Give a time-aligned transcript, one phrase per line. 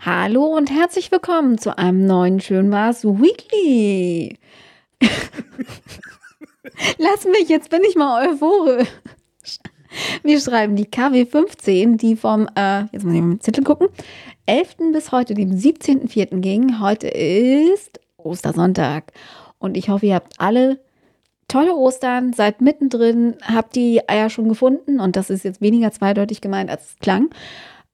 [0.00, 4.38] Hallo und herzlich willkommen zu einem neuen Schön war's Weekly.
[6.98, 8.88] Lass mich, jetzt bin ich mal euphorisch.
[10.22, 13.88] Wir schreiben die KW 15, die vom, äh, jetzt muss ich mal mit Zettel gucken,
[14.46, 14.92] 11.
[14.92, 16.40] bis heute, dem 17.04.
[16.40, 16.80] ging.
[16.80, 19.12] Heute ist Ostersonntag.
[19.58, 20.78] Und ich hoffe, ihr habt alle
[21.48, 25.00] tolle Ostern, seid mittendrin, habt die Eier schon gefunden.
[25.00, 27.30] Und das ist jetzt weniger zweideutig gemeint, als es klang.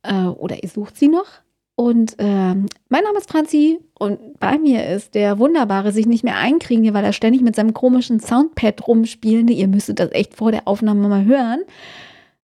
[0.03, 1.27] Äh, oder ihr sucht sie noch.
[1.75, 6.37] Und ähm, mein Name ist Franzi und bei mir ist der wunderbare sich nicht mehr
[6.37, 9.55] einkriegen, weil er ständig mit seinem komischen Soundpad rumspielende.
[9.55, 11.63] Ihr müsstet das echt vor der Aufnahme mal hören.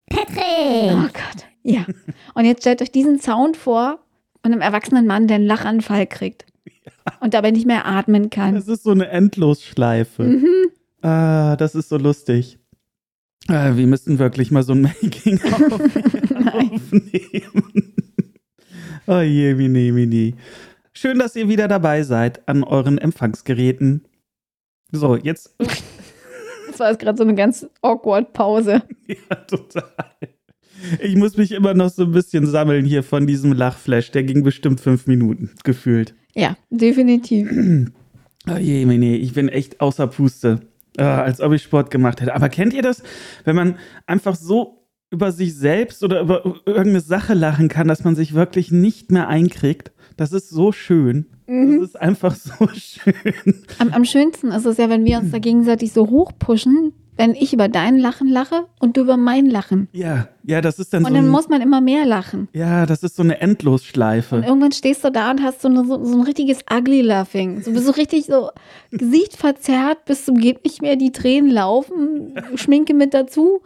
[0.09, 0.91] Patrick!
[0.91, 1.45] Oh Gott.
[1.63, 1.85] Ja.
[2.33, 3.99] Und jetzt stellt euch diesen Sound vor
[4.41, 6.45] von einem erwachsenen Mann, der einen Lachanfall kriegt.
[7.19, 8.55] Und dabei nicht mehr atmen kann.
[8.55, 10.23] Das ist so eine Endlosschleife.
[10.23, 11.07] Mhm.
[11.07, 12.59] Ah, das ist so lustig.
[13.51, 15.73] Ah, wir müssen wirklich mal so ein Making-of
[16.53, 17.93] aufnehmen.
[19.07, 20.35] Oh je, mini, mini.
[20.93, 24.05] Schön, dass ihr wieder dabei seid an euren Empfangsgeräten.
[24.93, 25.53] So, jetzt.
[25.57, 28.83] Das war jetzt gerade so eine ganz awkward Pause.
[29.07, 29.91] Ja, total.
[31.01, 34.11] Ich muss mich immer noch so ein bisschen sammeln hier von diesem Lachflash.
[34.11, 36.15] Der ging bestimmt fünf Minuten, gefühlt.
[36.33, 37.49] Ja, definitiv.
[38.49, 40.61] Oh je, mini, ich bin echt außer Puste.
[40.97, 42.35] Ah, als ob ich Sport gemacht hätte.
[42.35, 43.01] Aber kennt ihr das,
[43.45, 43.75] wenn man
[44.07, 48.71] einfach so über sich selbst oder über irgendeine Sache lachen kann, dass man sich wirklich
[48.71, 49.91] nicht mehr einkriegt?
[50.17, 51.27] Das ist so schön.
[51.47, 53.13] Das ist einfach so schön.
[53.79, 57.53] Am, am schönsten ist es ja, wenn wir uns da gegenseitig so hochpushen, wenn ich
[57.53, 59.87] über dein Lachen lache und du über mein Lachen.
[59.91, 61.15] Ja, ja, das ist dann Und so.
[61.15, 62.47] dann Ein, muss man immer mehr lachen.
[62.53, 64.37] ja, das ist so eine Und Endlosschleife.
[64.45, 67.61] irgendwann stehst du da und hast so, eine, so, so ein richtiges ugly Laughing.
[67.61, 68.49] So bist so richtig so
[68.91, 73.61] Gesicht verzerrt, bis zum geht nicht mehr, die Tränen laufen, Schminke mit dazu.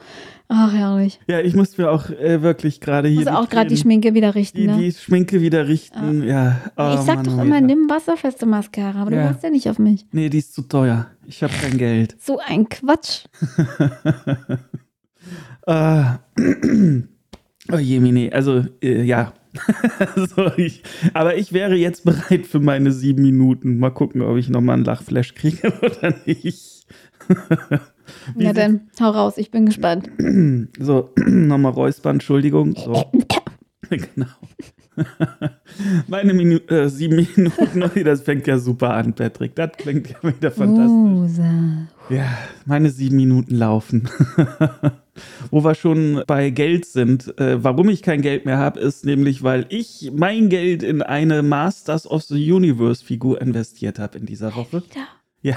[0.48, 1.20] Ach, herrlich.
[1.28, 3.20] Ja, ich muss mir auch äh, wirklich gerade hier.
[3.22, 4.78] Muss auch gerade die Schminke wieder richten, die, ne?
[4.78, 6.24] die Schminke wieder richten.
[6.24, 6.62] Ja.
[6.78, 7.62] Oh, ich sag Mann, doch immer, ja.
[7.62, 9.30] nimm wasserfeste Mascara, aber du Ja.
[9.30, 10.06] hast ja nicht auf mich.
[10.12, 11.08] Nee, die ist zu teuer.
[11.26, 12.16] Ich habe kein Geld.
[12.20, 13.26] So ein Quatsch.
[15.67, 16.20] Ah.
[17.72, 18.32] oh je, Mini.
[18.32, 19.34] Also, äh, ja.
[20.16, 23.80] so, ich, aber ich wäre jetzt bereit für meine sieben Minuten.
[23.80, 26.86] Mal gucken, ob ich nochmal einen Lachflash kriege oder nicht.
[28.36, 30.10] Wie Na dann, hau raus, ich bin gespannt.
[30.80, 32.76] So, nochmal räuspern, Entschuldigung.
[32.76, 33.05] So.
[33.89, 34.27] genau.
[36.08, 39.55] Meine Minu äh, sieben Minuten, das fängt ja super an, Patrick.
[39.55, 40.92] Das klingt ja wieder fantastisch.
[40.92, 41.88] Rosa.
[42.10, 44.10] Ja, meine sieben Minuten laufen.
[45.49, 47.37] Wo wir schon bei Geld sind.
[47.39, 51.42] Äh, warum ich kein Geld mehr habe, ist nämlich, weil ich mein Geld in eine
[51.42, 54.83] Masters of the Universe Figur investiert habe in dieser Woche.
[54.83, 55.08] Wieder.
[55.42, 55.55] Ja.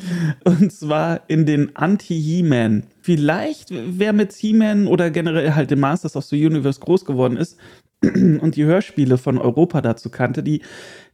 [0.44, 2.84] Und zwar in den Anti-He-Man.
[3.00, 7.58] Vielleicht, wer mit He-Man oder generell halt dem Masters of the Universe groß geworden ist
[8.02, 10.62] und die Hörspiele von Europa dazu kannte, die,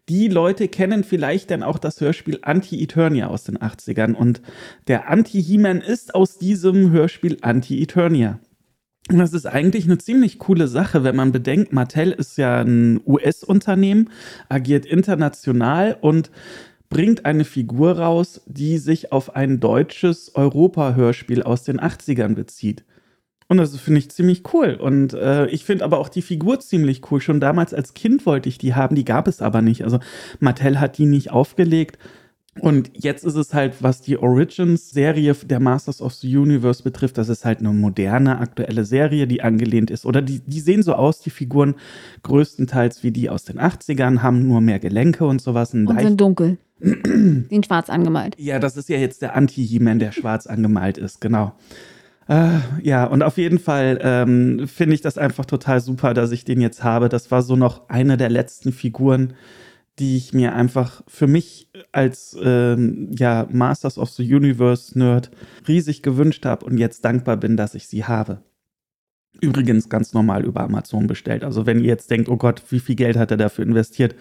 [0.09, 4.15] die Leute kennen vielleicht dann auch das Hörspiel Anti-Eternia aus den 80ern.
[4.15, 4.41] Und
[4.87, 8.41] der Anti-He-Man ist aus diesem Hörspiel Anti-Eternia.
[9.10, 13.00] Und das ist eigentlich eine ziemlich coole Sache, wenn man bedenkt, Mattel ist ja ein
[13.06, 14.10] US-Unternehmen,
[14.49, 16.31] agiert international und
[16.88, 22.84] bringt eine Figur raus, die sich auf ein deutsches Europa-Hörspiel aus den 80ern bezieht.
[23.49, 24.75] Und das finde ich ziemlich cool.
[24.75, 27.21] Und äh, ich finde aber auch die Figur ziemlich cool.
[27.21, 29.84] Schon damals als Kind wollte ich die haben, die gab es aber nicht.
[29.84, 30.00] Also
[30.38, 31.98] Mattel hat die nicht aufgelegt.
[32.60, 37.28] Und jetzt ist es halt, was die Origins-Serie der Masters of the Universe betrifft, das
[37.28, 40.04] ist halt eine moderne, aktuelle Serie, die angelehnt ist.
[40.04, 41.76] Oder die, die sehen so aus, die Figuren,
[42.22, 45.72] größtenteils wie die aus den 80ern, haben nur mehr Gelenke und sowas.
[45.72, 46.59] Und leicht sind dunkel.
[46.81, 48.34] sind schwarz angemalt.
[48.38, 51.53] ja, das ist ja jetzt der Anti-He-Man, der schwarz angemalt ist, genau.
[52.28, 56.44] Äh, ja, und auf jeden Fall ähm, finde ich das einfach total super, dass ich
[56.44, 57.09] den jetzt habe.
[57.09, 59.32] Das war so noch eine der letzten Figuren,
[59.98, 65.31] die ich mir einfach für mich als ähm, ja, Masters of the Universe Nerd
[65.66, 68.42] riesig gewünscht habe und jetzt dankbar bin, dass ich sie habe.
[69.41, 71.45] Übrigens ganz normal über Amazon bestellt.
[71.45, 74.15] Also wenn ihr jetzt denkt, oh Gott, wie viel Geld hat er dafür investiert?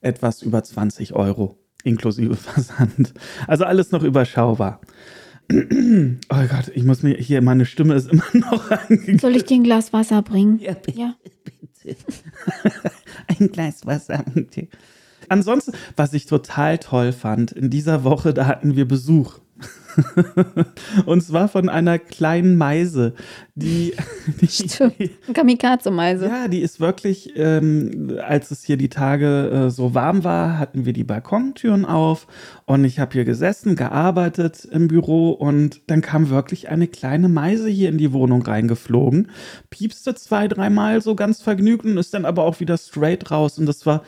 [0.00, 3.14] Etwas über 20 Euro inklusive Versand.
[3.46, 4.80] Also alles noch überschaubar.
[5.50, 9.18] Oh Gott, ich muss mir hier, meine Stimme ist immer noch angegangen.
[9.18, 10.58] Soll ich dir ein Glas Wasser bringen?
[10.58, 10.98] Ja, bitte.
[10.98, 11.14] Ja.
[11.44, 11.96] bitte.
[13.26, 14.24] Ein Glas Wasser.
[14.32, 14.68] bitte.
[15.28, 19.38] Ansonsten, was ich total toll fand, in dieser Woche, da hatten wir Besuch.
[21.06, 23.14] Und zwar von einer kleinen Meise,
[23.54, 23.94] die.
[24.40, 24.94] die Stimmt.
[25.32, 26.26] Kamikaze-Meise.
[26.26, 30.84] ja, die ist wirklich, ähm, als es hier die Tage äh, so warm war, hatten
[30.84, 32.26] wir die Balkontüren auf
[32.66, 37.68] und ich habe hier gesessen, gearbeitet im Büro und dann kam wirklich eine kleine Meise
[37.68, 39.30] hier in die Wohnung reingeflogen,
[39.70, 43.66] piepste zwei, dreimal so ganz vergnügt und ist dann aber auch wieder straight raus und
[43.66, 44.02] das war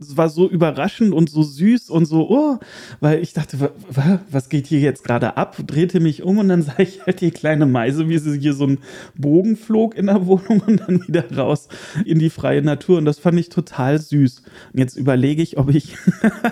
[0.00, 2.58] war so überraschend und so süß und so, oh,
[3.00, 5.56] weil ich dachte, wa- wa- was geht hier jetzt gerade ab?
[5.66, 8.64] Drehte mich um und dann sah ich halt die kleine Meise, wie sie hier so
[8.64, 8.78] einen
[9.16, 11.68] Bogen flog in der Wohnung und dann wieder raus
[12.04, 12.98] in die freie Natur.
[12.98, 14.42] Und das fand ich total süß.
[14.72, 15.96] Und jetzt überlege ich, ob ich,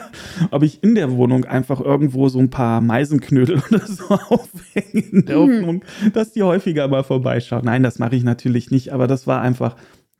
[0.51, 5.25] ob ich in der Wohnung einfach irgendwo so ein paar Meisenknödel oder so aufhänge, in
[5.27, 7.65] der Hoffnung, dass die häufiger mal vorbeischauen.
[7.65, 9.77] Nein, das mache ich natürlich nicht, aber das war einfach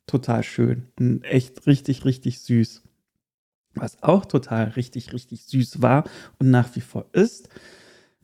[0.07, 2.83] total schön und echt richtig, richtig süß.
[3.77, 6.05] Was auch total richtig, richtig süß war
[6.39, 7.49] und nach wie vor ist,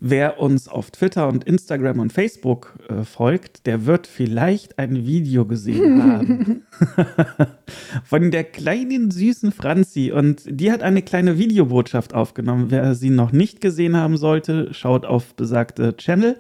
[0.04, 5.46] wer uns auf Twitter und Instagram und Facebook äh, folgt, der wird vielleicht ein Video
[5.46, 6.62] gesehen haben
[8.04, 10.10] von der kleinen süßen Franzi.
[10.10, 12.66] Und die hat eine kleine Videobotschaft aufgenommen.
[12.70, 16.36] Wer sie noch nicht gesehen haben sollte, schaut auf besagte Channel,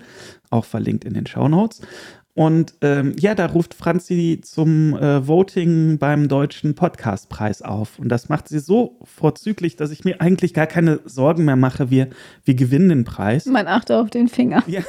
[0.50, 1.82] auch verlinkt in den Show Notes.
[2.34, 7.98] Und ähm, ja, da ruft Franzi zum äh, Voting beim Deutschen Podcastpreis auf.
[7.98, 11.90] Und das macht sie so vorzüglich, dass ich mir eigentlich gar keine Sorgen mehr mache.
[11.90, 12.08] Wir,
[12.44, 13.44] wir gewinnen den Preis.
[13.44, 14.62] Man achte auf den Finger.
[14.66, 14.80] Ja.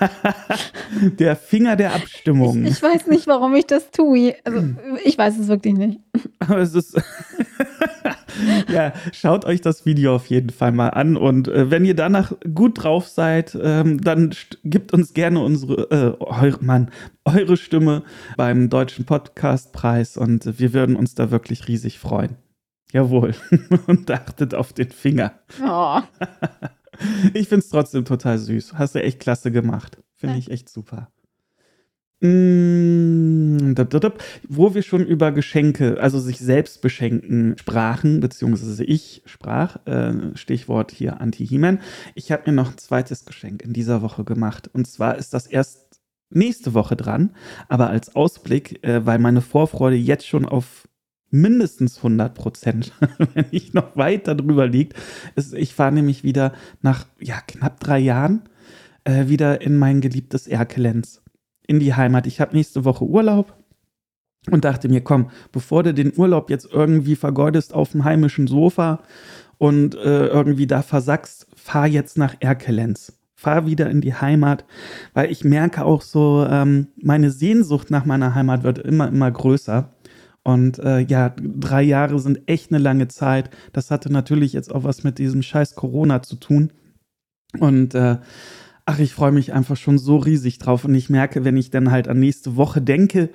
[1.18, 2.64] der Finger der Abstimmung.
[2.64, 4.34] Ich weiß nicht, warum ich das tue.
[4.42, 4.64] Also,
[5.04, 6.00] ich weiß es wirklich nicht.
[6.40, 6.96] Aber es ist.
[8.72, 11.16] ja, schaut euch das Video auf jeden Fall mal an.
[11.16, 14.34] Und äh, wenn ihr danach gut drauf seid, ähm, dann
[14.64, 16.90] gebt uns gerne unsere, äh, eure, Mann,
[17.24, 18.02] eure Stimme
[18.36, 20.16] beim Deutschen Podcastpreis.
[20.16, 22.36] Und wir würden uns da wirklich riesig freuen.
[22.92, 23.34] Jawohl.
[23.86, 25.32] Und achtet auf den Finger.
[25.64, 26.00] Oh.
[27.34, 28.74] Ich finde es trotzdem total süß.
[28.74, 29.98] Hast du echt klasse gemacht.
[30.14, 31.10] Finde ich echt super.
[32.20, 33.11] Mm,
[34.48, 40.90] Wo wir schon über Geschenke, also sich selbst beschenken, sprachen, beziehungsweise ich sprach, äh, Stichwort
[40.90, 41.80] hier Anti-He-Man.
[42.14, 44.70] Ich habe mir noch ein zweites Geschenk in dieser Woche gemacht.
[44.72, 47.30] Und zwar ist das erst nächste Woche dran,
[47.68, 50.88] aber als Ausblick, äh, weil meine Vorfreude jetzt schon auf
[51.30, 52.92] mindestens 100 Prozent,
[53.34, 54.94] wenn nicht noch weiter drüber liegt.
[55.54, 56.52] Ich fahre nämlich wieder
[56.82, 58.42] nach ja, knapp drei Jahren
[59.04, 61.22] äh, wieder in mein geliebtes Erkelenz,
[61.66, 62.26] in die Heimat.
[62.26, 63.56] Ich habe nächste Woche Urlaub
[64.50, 69.00] und dachte mir, komm, bevor du den Urlaub jetzt irgendwie vergeudest auf dem heimischen Sofa
[69.58, 73.18] und äh, irgendwie da versackst, fahr jetzt nach Erkelenz.
[73.34, 74.64] Fahr wieder in die Heimat,
[75.14, 79.92] weil ich merke auch so, ähm, meine Sehnsucht nach meiner Heimat wird immer, immer größer.
[80.44, 83.50] Und äh, ja, drei Jahre sind echt eine lange Zeit.
[83.72, 86.72] Das hatte natürlich jetzt auch was mit diesem scheiß Corona zu tun.
[87.58, 88.18] Und äh,
[88.84, 90.84] ach, ich freue mich einfach schon so riesig drauf.
[90.84, 93.30] Und ich merke, wenn ich dann halt an nächste Woche denke,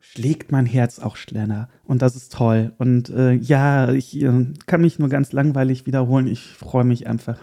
[0.00, 1.68] schlägt mein Herz auch schneller.
[1.84, 2.72] Und das ist toll.
[2.78, 6.26] Und äh, ja, ich äh, kann mich nur ganz langweilig wiederholen.
[6.26, 7.38] Ich freue mich einfach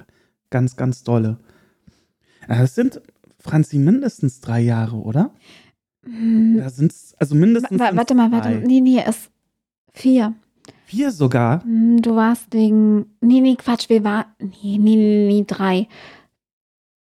[0.50, 1.38] ganz, ganz dolle.
[2.48, 3.02] Äh, Es sind,
[3.40, 5.32] Franzi, mindestens drei Jahre, oder?
[6.06, 6.58] Hm.
[6.58, 7.80] Da sind es, also mindestens.
[7.80, 8.60] Wa- Warte mal, warte mal.
[8.62, 9.30] Nee, nee, es
[9.94, 10.34] vier.
[10.86, 11.64] Vier sogar.
[11.64, 13.06] Hm, Du warst wegen.
[13.22, 14.26] Nee, nee, Quatsch, wir waren.
[14.40, 15.88] Nee, nee, nee, nee, drei.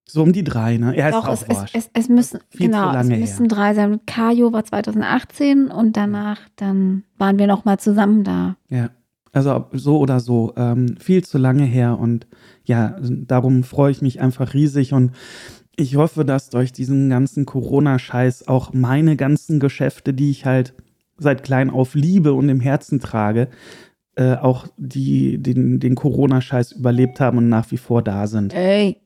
[0.10, 0.98] So um die drei, ne?
[0.98, 2.40] Ja, ist Doch, auch es, es, es, es müssen.
[2.58, 4.00] Genau, es müssen drei sein.
[4.08, 8.56] Kajo war 2018 und danach, dann waren wir nochmal zusammen da.
[8.70, 8.90] Ja,
[9.32, 12.26] also so oder so, ähm, viel zu lange her und
[12.64, 15.12] ja, darum freue ich mich einfach riesig und
[15.76, 20.74] ich hoffe, dass durch diesen ganzen Corona-Scheiß auch meine ganzen Geschäfte, die ich halt
[21.18, 23.48] seit klein auf liebe und im Herzen trage,
[24.16, 28.56] äh, auch die den, den Corona-Scheiß überlebt haben und nach wie vor da sind.
[28.56, 28.98] Ey.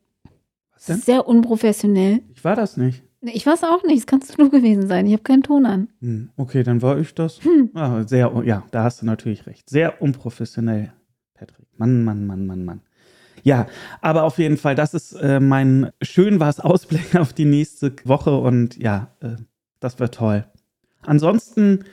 [0.87, 0.97] Denn?
[0.97, 2.21] Sehr unprofessionell.
[2.33, 3.03] Ich war das nicht.
[3.21, 5.05] Ich weiß auch nicht, es kannst du gewesen sein.
[5.05, 5.87] Ich habe keinen Ton an.
[6.01, 7.41] Hm, okay, dann war ich das.
[7.43, 7.69] Hm.
[7.73, 9.69] Ah, sehr, ja, da hast du natürlich recht.
[9.69, 10.91] Sehr unprofessionell,
[11.33, 11.67] Patrick.
[11.77, 12.81] Mann, Mann, Mann, Mann, Mann.
[13.43, 13.67] Ja,
[14.01, 18.37] aber auf jeden Fall, das ist äh, mein schön war's Ausblick auf die nächste Woche
[18.37, 19.35] und ja, äh,
[19.79, 20.45] das wird toll.
[21.01, 21.83] Ansonsten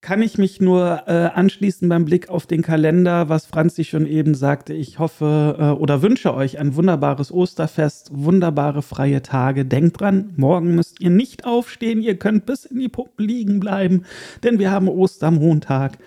[0.00, 4.34] kann ich mich nur äh, anschließen beim Blick auf den Kalender, was Franzi schon eben
[4.34, 4.72] sagte.
[4.72, 9.64] Ich hoffe äh, oder wünsche euch ein wunderbares Osterfest, wunderbare freie Tage.
[9.64, 14.04] Denkt dran, morgen müsst ihr nicht aufstehen, ihr könnt bis in die Puppen liegen bleiben,
[14.44, 15.98] denn wir haben Ostermontag.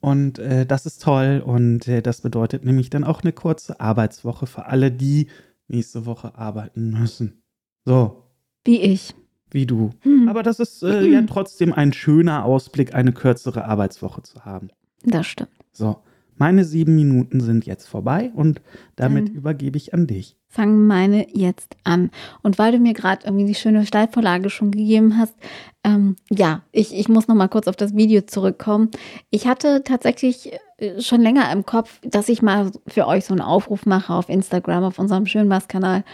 [0.00, 4.46] Und äh, das ist toll und äh, das bedeutet nämlich dann auch eine kurze Arbeitswoche
[4.46, 5.28] für alle, die
[5.68, 7.42] nächste Woche arbeiten müssen.
[7.84, 8.30] So,
[8.64, 9.14] Wie ich.
[9.54, 9.90] Wie du.
[10.02, 10.28] Hm.
[10.28, 14.68] Aber das ist äh, ja trotzdem ein schöner Ausblick, eine kürzere Arbeitswoche zu haben.
[15.04, 15.50] Das stimmt.
[15.72, 15.96] So,
[16.36, 18.60] Meine sieben Minuten sind jetzt vorbei und
[18.96, 20.36] damit Dann- übergebe ich an dich.
[20.48, 22.10] fangen meine jetzt an.
[22.42, 25.34] Und weil du mir gerade irgendwie die schöne Steilvorlage schon gegeben hast,
[25.82, 28.90] ähm, ja, ich, ich muss noch mal kurz auf das Video zurückkommen.
[29.30, 33.40] Ich hatte tatsächlich äh, schon länger im Kopf, dass ich mal für euch so einen
[33.40, 36.04] Aufruf mache auf Instagram, auf unserem Schönwas-Kanal.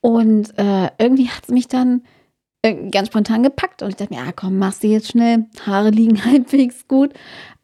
[0.00, 2.02] Und äh, irgendwie hat es mich dann
[2.62, 5.46] ganz spontan gepackt und ich dachte mir, ja komm, machst du jetzt schnell.
[5.64, 7.12] Haare liegen halbwegs gut.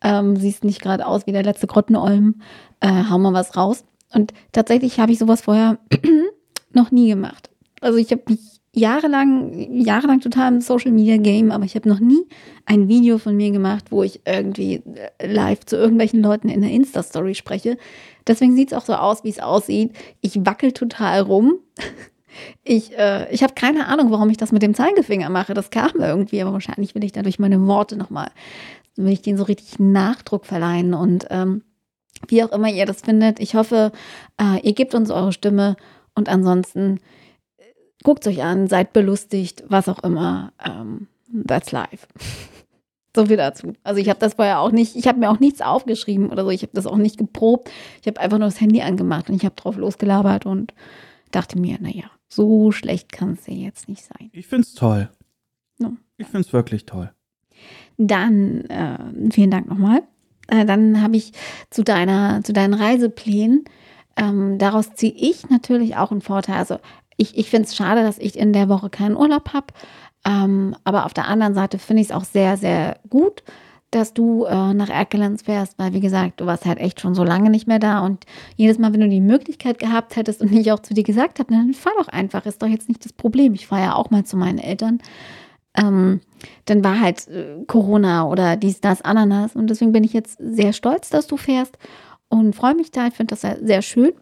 [0.03, 2.41] Ähm, siehst nicht gerade aus wie der letzte Grottenolm.
[2.81, 3.85] Äh, hau mal was raus.
[4.13, 5.79] Und tatsächlich habe ich sowas vorher
[6.73, 7.51] noch nie gemacht.
[7.81, 8.41] Also ich habe mich
[8.73, 12.27] jahrelang, jahrelang total im Social Media Game, aber ich habe noch nie
[12.67, 14.83] ein Video von mir gemacht, wo ich irgendwie
[15.19, 17.79] äh, live zu irgendwelchen Leuten in der Insta-Story spreche.
[18.27, 19.93] Deswegen sieht es auch so aus, wie es aussieht.
[20.21, 21.55] Ich wackel total rum.
[22.63, 25.55] Ich, äh, ich habe keine Ahnung, warum ich das mit dem Zeigefinger mache.
[25.55, 28.31] Das kam irgendwie, aber wahrscheinlich will ich dadurch meine Worte nochmal,
[28.97, 31.63] will ich denen so richtig Nachdruck verleihen und ähm,
[32.29, 33.41] wie auch immer ihr das findet.
[33.41, 33.93] Ich hoffe,
[34.41, 35.77] äh, ihr gebt uns eure Stimme
[36.15, 37.01] und ansonsten
[37.59, 37.63] äh,
[38.03, 40.53] guckt euch an, seid belustigt, was auch immer.
[40.65, 41.09] Ähm,
[41.47, 42.07] that's life.
[43.17, 43.75] So viel dazu.
[43.85, 46.51] Also ich habe das vorher auch nicht, ich habe mir auch nichts aufgeschrieben oder so,
[46.51, 47.71] ich habe das auch nicht geprobt.
[48.01, 50.75] Ich habe einfach nur das Handy angemacht und ich habe drauf losgelabert und
[51.31, 54.31] dachte mir, naja, so schlecht kann es ja jetzt nicht sein.
[54.33, 55.11] Ich finde es toll.
[55.79, 55.93] Ja.
[56.17, 57.13] Ich finde es wirklich toll.
[57.97, 60.03] Dann, äh, vielen Dank nochmal.
[60.49, 61.33] Äh, dann habe ich
[61.71, 63.65] zu deiner, zu deinen Reiseplänen,
[64.17, 66.57] ähm, daraus ziehe ich natürlich auch einen Vorteil.
[66.57, 66.79] Also
[67.17, 69.67] ich, ich finde es schade, dass ich in der Woche keinen Urlaub habe.
[70.25, 73.43] Ähm, aber auf der anderen Seite finde ich es auch sehr, sehr gut,
[73.95, 77.23] dass du äh, nach Erkelenz fährst, weil wie gesagt, du warst halt echt schon so
[77.23, 78.25] lange nicht mehr da und
[78.57, 81.53] jedes Mal, wenn du die Möglichkeit gehabt hättest und ich auch zu dir gesagt habe,
[81.53, 83.55] dann fahr doch einfach, ist doch jetzt nicht das Problem.
[83.55, 84.99] Ich fahre ja auch mal zu meinen Eltern.
[85.77, 86.21] Ähm,
[86.65, 90.73] dann war halt äh, Corona oder dies, das, Ananas und deswegen bin ich jetzt sehr
[90.73, 91.79] stolz, dass du fährst
[92.29, 93.07] und freue mich da.
[93.07, 94.13] Ich finde das sehr, sehr schön.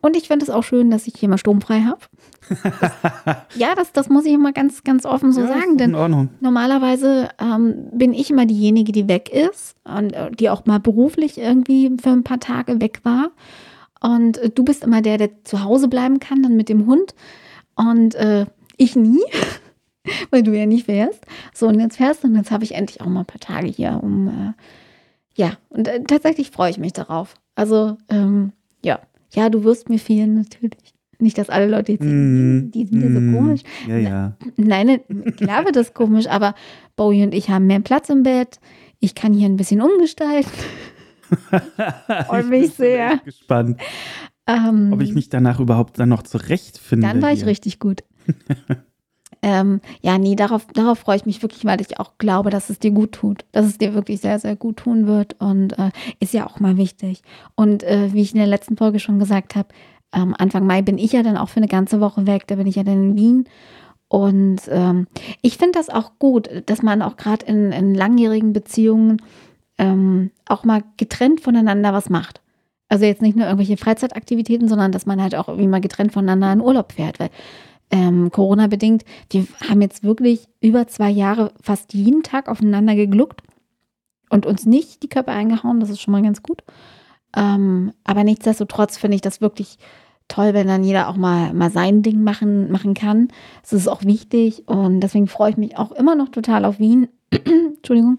[0.00, 2.00] Und ich finde es auch schön, dass ich hier mal sturmfrei habe.
[3.54, 5.94] ja, das, das muss ich immer ganz, ganz offen so Ja, sagen, denn.
[6.40, 11.38] Normalerweise ähm, bin ich immer diejenige, die weg ist und äh, die auch mal beruflich
[11.38, 13.30] irgendwie für ein paar Tage weg war.
[14.00, 17.14] Und äh, du bist immer der, der zu Hause bleiben kann, dann mit dem Hund.
[17.74, 19.22] Und äh, ich nie,
[20.30, 21.24] weil du ja nicht fährst.
[21.54, 23.68] So, und jetzt fährst du und jetzt habe ich endlich auch mal ein paar Tage
[23.68, 24.52] hier, um, äh,
[25.34, 27.34] ja, und äh, tatsächlich freue ich mich darauf.
[27.54, 28.52] Also, ähm,
[28.82, 29.00] ja,
[29.36, 30.94] ja, du wirst mir fehlen, natürlich.
[31.18, 33.60] Nicht, dass alle Leute jetzt Mm, die sind ja so mm, komisch.
[33.88, 34.36] Ja, ja.
[34.56, 35.00] Nein, ne,
[35.32, 36.54] klar wird das komisch, aber
[36.94, 38.58] Bowie und ich haben mehr Platz im Bett.
[39.00, 40.50] Ich kann hier ein bisschen umgestalten.
[42.26, 43.12] Freue Ich mich bin sehr.
[43.12, 43.80] echt gespannt,
[44.46, 47.06] Ähm, ob ich mich danach überhaupt dann noch zurechtfinde.
[47.06, 47.48] dann war ich hier.
[47.48, 48.04] richtig gut.
[49.46, 52.80] ähm, ja, nee, darauf, darauf freue ich mich wirklich, weil ich auch glaube, dass es
[52.80, 53.44] dir gut tut.
[53.52, 55.36] Dass es dir wirklich sehr, sehr gut tun wird.
[55.38, 57.22] Und äh, ist ja auch mal wichtig.
[57.54, 59.68] Und äh, wie ich in der letzten Folge schon gesagt habe,
[60.12, 62.48] ähm, Anfang Mai bin ich ja dann auch für eine ganze Woche weg.
[62.48, 63.44] Da bin ich ja dann in Wien.
[64.08, 65.06] Und ähm,
[65.42, 69.22] ich finde das auch gut, dass man auch gerade in, in langjährigen Beziehungen
[69.78, 72.40] ähm, auch mal getrennt voneinander was macht.
[72.88, 76.52] Also jetzt nicht nur irgendwelche Freizeitaktivitäten, sondern dass man halt auch irgendwie mal getrennt voneinander
[76.52, 77.20] in Urlaub fährt.
[77.20, 77.30] Weil
[77.90, 83.42] ähm, Corona-bedingt, wir haben jetzt wirklich über zwei Jahre fast jeden Tag aufeinander gegluckt
[84.30, 85.80] und uns nicht die Köpfe eingehauen.
[85.80, 86.62] Das ist schon mal ganz gut.
[87.36, 89.78] Ähm, aber nichtsdestotrotz finde ich das wirklich
[90.28, 93.28] toll, wenn dann jeder auch mal, mal sein Ding machen, machen kann.
[93.62, 97.08] Das ist auch wichtig und deswegen freue ich mich auch immer noch total auf Wien.
[97.30, 98.18] Entschuldigung.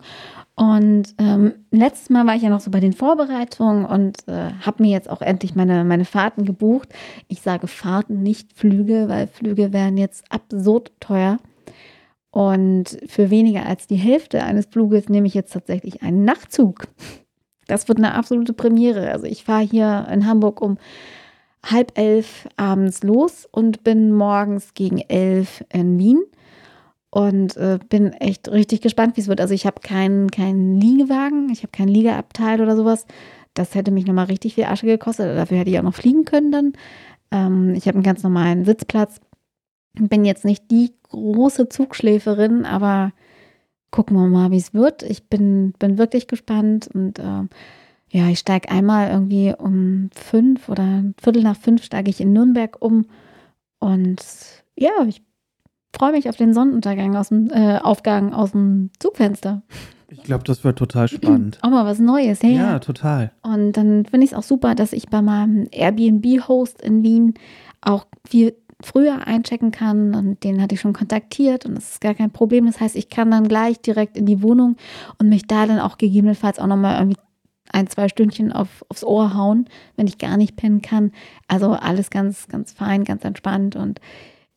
[0.58, 4.82] Und ähm, letztes Mal war ich ja noch so bei den Vorbereitungen und äh, habe
[4.82, 6.90] mir jetzt auch endlich meine, meine Fahrten gebucht.
[7.28, 11.38] Ich sage Fahrten, nicht Flüge, weil Flüge wären jetzt absurd teuer.
[12.32, 16.88] Und für weniger als die Hälfte eines Fluges nehme ich jetzt tatsächlich einen Nachtzug.
[17.68, 19.12] Das wird eine absolute Premiere.
[19.12, 20.80] Also ich fahre hier in Hamburg um
[21.64, 26.24] halb elf abends los und bin morgens gegen elf in Wien
[27.18, 29.42] und äh, bin echt richtig gespannt, wie es wird.
[29.42, 33.08] Also ich habe keinen keinen Liegewagen, ich habe kein Liegeabteil oder sowas.
[33.56, 35.36] Das hätte mich nochmal richtig viel Asche gekostet.
[35.36, 36.74] Dafür hätte ich auch noch fliegen können dann.
[37.32, 39.20] Ähm, ich habe einen ganz normalen Sitzplatz.
[39.96, 43.14] Bin jetzt nicht die große Zugschläferin, aber
[43.90, 45.02] gucken wir mal, wie es wird.
[45.02, 47.48] Ich bin, bin wirklich gespannt und äh,
[48.12, 52.80] ja, ich steige einmal irgendwie um fünf oder Viertel nach fünf steige ich in Nürnberg
[52.80, 53.08] um
[53.80, 54.24] und
[54.76, 55.27] ja, ich
[55.98, 59.62] freue mich auf den Sonnenuntergang aus dem äh, Aufgang aus dem Zugfenster.
[60.10, 61.60] Ich glaube, das wird total spannend.
[61.64, 62.56] Auch mal was Neues, hey.
[62.56, 63.32] ja, total.
[63.42, 67.34] Und dann finde ich es auch super, dass ich bei meinem Airbnb-Host in Wien
[67.82, 72.14] auch viel früher einchecken kann und den hatte ich schon kontaktiert und das ist gar
[72.14, 72.68] kein Problem.
[72.68, 74.78] Das heißt, ich kann dann gleich direkt in die Wohnung
[75.18, 77.20] und mich da dann auch gegebenenfalls auch nochmal irgendwie
[77.74, 81.12] ein, zwei Stündchen auf, aufs Ohr hauen, wenn ich gar nicht pennen kann.
[81.48, 84.00] Also alles ganz, ganz fein, ganz entspannt und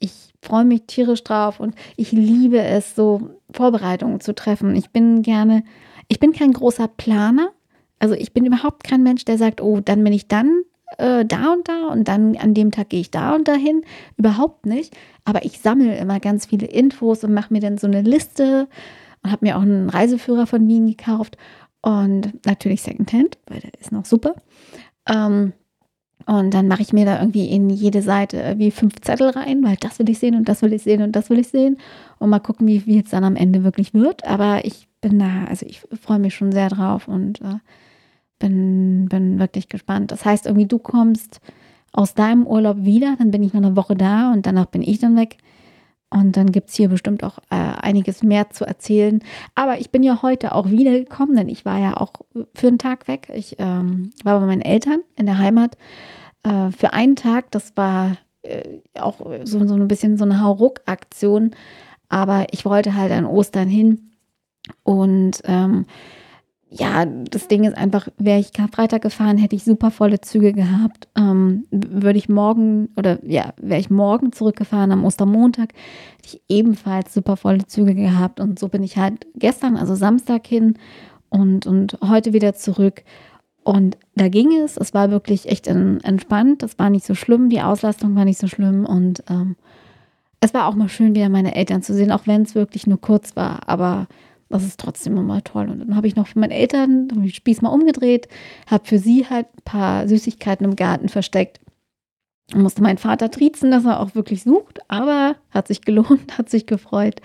[0.00, 4.74] ich freue mich tierisch drauf und ich liebe es, so Vorbereitungen zu treffen.
[4.74, 5.62] Ich bin gerne,
[6.08, 7.50] ich bin kein großer Planer.
[7.98, 10.62] Also ich bin überhaupt kein Mensch, der sagt, oh, dann bin ich dann
[10.96, 13.82] äh, da und da und dann an dem Tag gehe ich da und dahin.
[14.16, 14.96] Überhaupt nicht.
[15.24, 18.68] Aber ich sammle immer ganz viele Infos und mache mir dann so eine Liste
[19.22, 21.36] und habe mir auch einen Reiseführer von Wien gekauft
[21.82, 24.34] und natürlich Secondhand, weil der ist noch super.
[25.06, 25.52] Ähm,
[26.26, 29.76] und dann mache ich mir da irgendwie in jede Seite wie fünf Zettel rein, weil
[29.76, 31.78] das will ich sehen und das will ich sehen und das will ich sehen.
[32.18, 34.24] Und mal gucken, wie, wie es dann am Ende wirklich wird.
[34.24, 37.58] Aber ich bin da, also ich freue mich schon sehr drauf und äh,
[38.38, 40.12] bin, bin wirklich gespannt.
[40.12, 41.40] Das heißt, irgendwie du kommst
[41.92, 44.98] aus deinem Urlaub wieder, dann bin ich noch eine Woche da und danach bin ich
[44.98, 45.38] dann weg.
[46.12, 49.22] Und dann gibt es hier bestimmt auch äh, einiges mehr zu erzählen.
[49.54, 52.12] Aber ich bin ja heute auch wiedergekommen, denn ich war ja auch
[52.54, 53.30] für einen Tag weg.
[53.32, 55.76] Ich ähm, war bei meinen Eltern in der Heimat
[56.42, 57.52] äh, für einen Tag.
[57.52, 61.52] Das war äh, auch so, so ein bisschen so eine Hauruck-Aktion.
[62.08, 64.10] Aber ich wollte halt an Ostern hin.
[64.82, 65.86] Und ähm,
[66.72, 71.08] ja, das Ding ist einfach, wäre ich Freitag gefahren, hätte ich super volle Züge gehabt.
[71.16, 75.70] Ähm, würde ich morgen oder ja, wäre ich morgen zurückgefahren am Ostermontag,
[76.16, 78.38] hätte ich ebenfalls super volle Züge gehabt.
[78.38, 80.74] Und so bin ich halt gestern, also Samstag hin
[81.28, 83.02] und, und heute wieder zurück.
[83.64, 87.60] Und da ging es, es war wirklich echt entspannt, das war nicht so schlimm, die
[87.60, 89.56] Auslastung war nicht so schlimm und ähm,
[90.40, 92.98] es war auch mal schön, wieder meine Eltern zu sehen, auch wenn es wirklich nur
[92.98, 93.68] kurz war.
[93.68, 94.06] Aber
[94.50, 95.68] das ist trotzdem immer toll.
[95.70, 98.28] Und dann habe ich noch für meine Eltern den Spieß mal umgedreht,
[98.66, 101.60] habe für sie halt ein paar Süßigkeiten im Garten versteckt.
[102.52, 106.50] Und musste meinen Vater triezen, dass er auch wirklich sucht, aber hat sich gelohnt, hat
[106.50, 107.22] sich gefreut.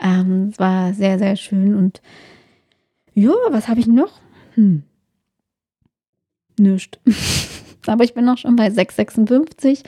[0.00, 1.76] Ähm, es war sehr, sehr schön.
[1.76, 2.02] Und
[3.14, 4.20] ja, was habe ich noch?
[4.54, 4.82] Hm.
[6.58, 6.98] Nischt.
[7.86, 9.84] aber ich bin noch schon bei 6,56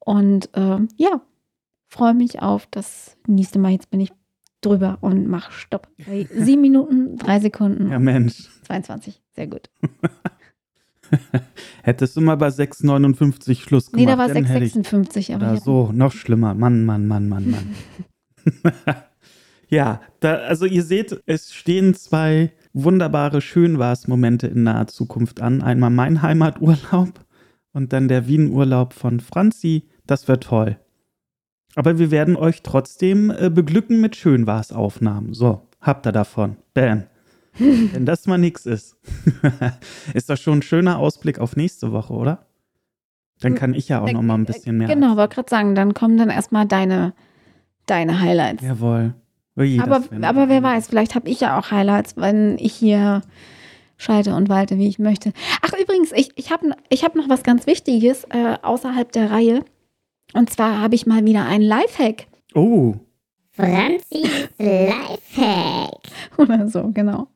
[0.00, 1.22] und äh, ja,
[1.88, 3.72] freue mich auf das nächste Mal.
[3.72, 4.12] Jetzt bin ich
[4.60, 5.88] drüber und mach Stopp.
[6.34, 7.90] Sieben Minuten, drei Sekunden.
[7.90, 8.48] Ja, Mensch.
[8.64, 9.20] 22.
[9.34, 9.70] Sehr gut.
[11.82, 14.00] Hättest du mal bei 6,59 Schluss gemacht.
[14.00, 15.34] Nee, da war 6,56.
[15.34, 16.54] Aber so, noch schlimmer.
[16.54, 17.74] Mann, Mann, Mann, Mann, Mann.
[19.68, 25.62] ja, da, also ihr seht, es stehen zwei wunderbare Schönwars-Momente in naher Zukunft an.
[25.62, 27.24] Einmal mein Heimaturlaub
[27.72, 29.88] und dann der Wien-Urlaub von Franzi.
[30.06, 30.78] Das wird toll.
[31.74, 35.34] Aber wir werden euch trotzdem äh, beglücken mit Schönwas-Aufnahmen.
[35.34, 36.56] So, habt ihr davon.
[36.74, 37.04] Bam.
[37.58, 38.96] Wenn das mal nichts ist.
[40.14, 42.46] ist das schon ein schöner Ausblick auf nächste Woche, oder?
[43.40, 44.88] Dann kann ich ja auch noch mal ein bisschen mehr.
[44.88, 47.14] Genau, wollte gerade sagen, dann kommen dann erstmal deine,
[47.86, 48.64] deine Highlights.
[48.64, 49.14] Jawohl.
[49.56, 53.22] Ui, aber, aber wer weiß, vielleicht habe ich ja auch Highlights, wenn ich hier
[53.96, 55.32] schalte und walte, wie ich möchte.
[55.62, 59.64] Ach, übrigens, ich, ich habe ich hab noch was ganz Wichtiges äh, außerhalb der Reihe.
[60.34, 62.26] Und zwar habe ich mal wieder einen Lifehack.
[62.54, 62.94] Oh.
[63.58, 65.98] Franzis Lifehack.
[66.36, 67.26] Oder so, genau.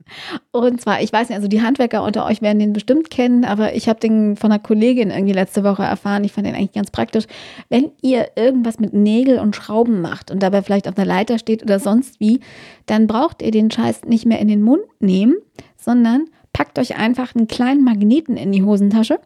[0.52, 3.74] Und zwar, ich weiß nicht, also die Handwerker unter euch werden den bestimmt kennen, aber
[3.74, 6.22] ich habe den von einer Kollegin irgendwie letzte Woche erfahren.
[6.22, 7.24] Ich fand den eigentlich ganz praktisch.
[7.68, 11.64] Wenn ihr irgendwas mit Nägel und Schrauben macht und dabei vielleicht auf einer Leiter steht
[11.64, 12.38] oder sonst wie,
[12.86, 15.34] dann braucht ihr den Scheiß nicht mehr in den Mund nehmen,
[15.76, 19.18] sondern packt euch einfach einen kleinen Magneten in die Hosentasche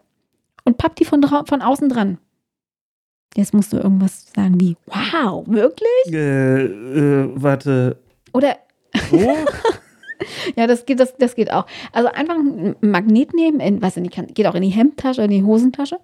[0.64, 2.18] und pappt die von, von außen dran.
[3.36, 6.12] Jetzt musst du irgendwas sagen wie, wow, wirklich?
[6.12, 7.98] Äh, äh, warte.
[8.32, 8.56] Oder.
[9.12, 9.36] Oh?
[10.56, 11.66] ja, das geht, das, das geht auch.
[11.92, 15.30] Also einfach einen Magnet nehmen, in, was in die, geht auch in die Hemdtasche, in
[15.30, 15.98] die Hosentasche.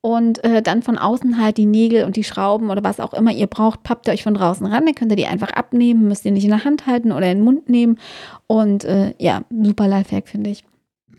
[0.00, 3.32] Und äh, dann von außen halt die Nägel und die Schrauben oder was auch immer
[3.32, 4.86] ihr braucht, pappt ihr euch von draußen ran.
[4.86, 7.38] Dann könnt ihr die einfach abnehmen, müsst ihr nicht in der Hand halten oder in
[7.38, 7.98] den Mund nehmen.
[8.46, 10.64] Und äh, ja, super Lifehack, finde ich.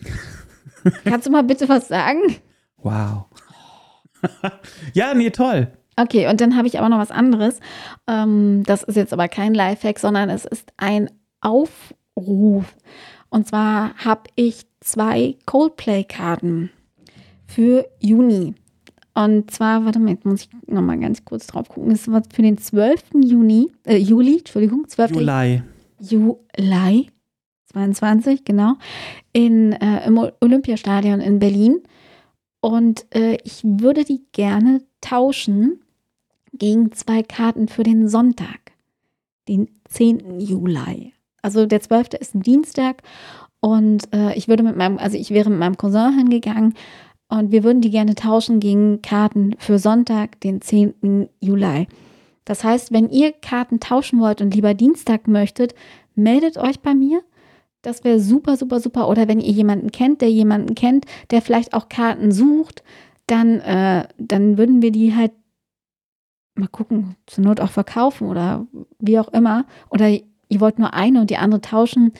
[1.03, 2.19] Kannst du mal bitte was sagen?
[2.77, 3.25] Wow.
[4.93, 5.67] ja, nee, toll.
[5.95, 7.59] Okay, und dann habe ich aber noch was anderes.
[8.07, 11.09] Ähm, das ist jetzt aber kein Lifehack, sondern es ist ein
[11.41, 12.75] Aufruf.
[13.29, 16.71] Und zwar habe ich zwei Coldplay-Karten
[17.45, 18.55] für Juni.
[19.13, 21.89] Und zwar, warte mal, jetzt muss ich nochmal ganz kurz drauf gucken.
[21.89, 23.03] Das war für den 12.
[23.21, 25.11] Juni, äh, Juli, Entschuldigung, 12.
[25.11, 25.61] Juli.
[25.99, 27.09] Juli
[27.73, 28.75] 22, genau,
[29.33, 31.81] in, äh, im Olympiastadion in Berlin.
[32.61, 35.81] Und äh, ich würde die gerne tauschen
[36.53, 38.73] gegen zwei Karten für den Sonntag,
[39.47, 40.39] den 10.
[40.39, 41.13] Juli.
[41.41, 42.09] Also der 12.
[42.19, 43.01] ist ein Dienstag
[43.61, 46.73] und äh, ich würde mit meinem, also ich wäre mit meinem Cousin hingegangen
[47.29, 51.29] und wir würden die gerne tauschen gegen Karten für Sonntag, den 10.
[51.39, 51.87] Juli.
[52.45, 55.75] Das heißt, wenn ihr Karten tauschen wollt und lieber Dienstag möchtet,
[56.15, 57.21] meldet euch bei mir.
[57.81, 59.07] Das wäre super, super, super.
[59.07, 62.83] Oder wenn ihr jemanden kennt, der jemanden kennt, der vielleicht auch Karten sucht,
[63.27, 65.31] dann, äh, dann würden wir die halt
[66.55, 68.67] mal gucken, zur Not auch verkaufen oder
[68.99, 69.65] wie auch immer.
[69.89, 72.11] Oder ihr wollt nur eine und die andere tauschen,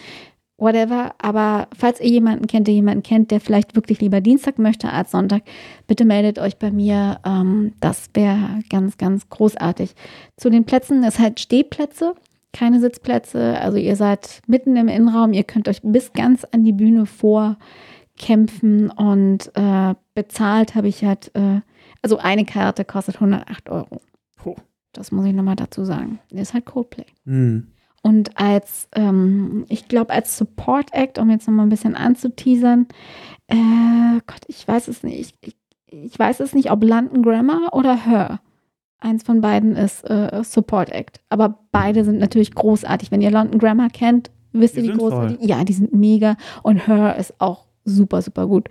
[0.58, 1.14] whatever.
[1.18, 5.12] Aber falls ihr jemanden kennt, der jemanden kennt, der vielleicht wirklich lieber Dienstag möchte als
[5.12, 5.44] Sonntag,
[5.88, 7.20] bitte meldet euch bei mir.
[7.26, 9.94] Ähm, das wäre ganz, ganz großartig.
[10.38, 12.16] Zu den Plätzen ist halt Stehplätze,
[12.54, 13.60] keine Sitzplätze.
[13.60, 18.90] Also ihr seid mitten im Innenraum, ihr könnt euch bis ganz an die Bühne vorkämpfen
[18.90, 21.62] und äh, bezahlt habe ich halt, äh,
[22.02, 24.02] also eine Karte kostet 108 Euro.
[24.44, 24.56] Oh.
[24.94, 26.20] Das muss ich nochmal dazu sagen.
[26.32, 27.06] Das ist halt Coldplay.
[27.26, 27.68] Hm.
[28.02, 32.88] Und als, ähm, ich glaube, als Support Act, um jetzt nochmal ein bisschen anzuteasern,
[33.48, 35.36] äh, Gott, ich weiß es nicht.
[35.42, 35.56] Ich,
[35.88, 38.40] ich weiß es nicht, ob London Grammar oder Her.
[39.00, 41.22] Eins von beiden ist äh, Support Act.
[41.30, 43.12] Aber beide sind natürlich großartig.
[43.12, 45.38] Wenn ihr London Grammar kennt, wisst Die ihr, wie sind großartig.
[45.38, 45.48] toll.
[45.48, 46.36] Ja, die sind mega.
[46.64, 48.68] Und Her ist auch super, super gut.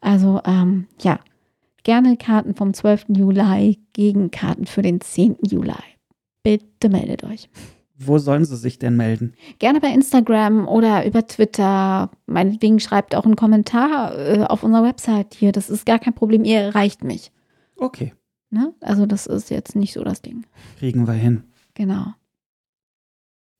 [0.00, 1.18] Also, ähm, ja,
[1.82, 3.06] gerne Karten vom 12.
[3.08, 5.36] Juli gegen Karten für den 10.
[5.42, 5.72] Juli.
[6.42, 7.48] Bitte meldet euch.
[7.96, 9.34] Wo sollen sie sich denn melden?
[9.60, 12.10] Gerne bei Instagram oder über Twitter.
[12.26, 15.52] Meinetwegen schreibt auch einen Kommentar äh, auf unserer Website hier.
[15.52, 16.44] Das ist gar kein Problem.
[16.44, 17.30] Ihr erreicht mich.
[17.76, 18.12] Okay,
[18.54, 18.72] Ne?
[18.80, 20.46] Also, das ist jetzt nicht so das Ding.
[20.78, 21.42] kriegen wir hin.
[21.74, 22.14] Genau.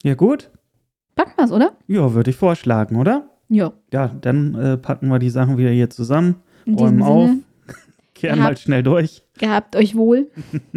[0.04, 0.50] Ja, gut.
[1.16, 1.76] Packen wir's, oder?
[1.88, 3.28] Ja, würde ich vorschlagen, oder?
[3.48, 3.72] Ja.
[3.92, 7.30] Ja, dann äh, packen wir die Sachen wieder hier zusammen, räumen auf,
[8.14, 9.24] kehren mal schnell durch.
[9.38, 10.30] gehabt euch wohl.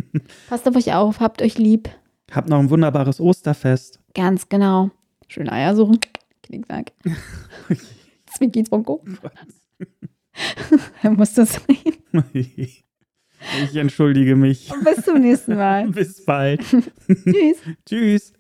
[0.49, 1.89] Passt auf euch auf, habt euch lieb.
[2.31, 3.99] Habt noch ein wunderbares Osterfest.
[4.15, 4.89] Ganz genau.
[5.27, 5.99] Schöne Eier suchen.
[6.43, 6.91] Knickknack.
[8.35, 9.03] Zwinki Zwonko.
[11.03, 12.73] Er muss das sein.
[13.63, 14.71] Ich entschuldige mich.
[14.83, 15.87] Bis zum nächsten Mal.
[15.91, 16.61] Bis bald.
[17.07, 17.57] Tschüss.
[17.85, 18.33] Tschüss.